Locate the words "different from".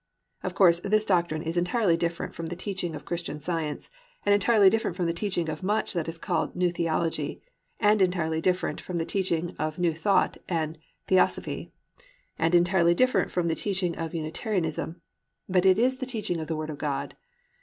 1.95-2.47, 4.67-5.05, 8.41-8.97, 12.95-13.47